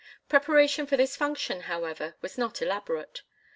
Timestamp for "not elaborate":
2.35-3.21